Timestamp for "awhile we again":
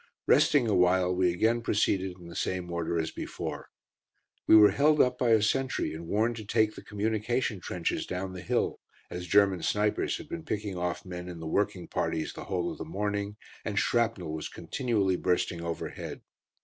0.67-1.61